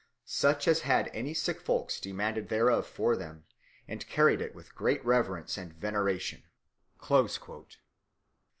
[0.25, 3.45] Such as had any sick folks demanded thereof for them,
[3.87, 6.41] and carried it with great reverence and veneration."